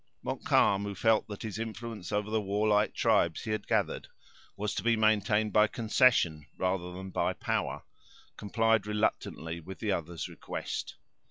Montcalm, 0.23 0.81
who 0.81 0.95
felt 0.95 1.27
that 1.27 1.43
his 1.43 1.59
influence 1.59 2.11
over 2.11 2.31
the 2.31 2.41
warlike 2.41 2.95
tribes 2.95 3.43
he 3.43 3.51
had 3.51 3.67
gathered 3.67 4.07
was 4.57 4.73
to 4.73 4.81
be 4.81 4.95
maintained 4.95 5.53
by 5.53 5.67
concession 5.67 6.47
rather 6.57 6.91
than 6.93 7.11
by 7.11 7.33
power, 7.33 7.83
complied 8.35 8.87
reluctantly 8.87 9.59
with 9.59 9.77
the 9.77 9.91
other's 9.91 10.27
request. 10.27 10.95